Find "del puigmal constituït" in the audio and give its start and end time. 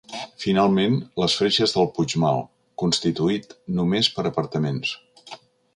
1.75-3.55